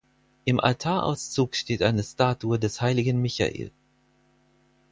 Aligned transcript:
Im 0.45 0.59
Altarauszug 0.59 1.53
steht 1.55 1.83
eine 1.83 2.01
Statue 2.01 2.57
des 2.57 2.81
heiligen 2.81 3.21
Michael. 3.21 3.69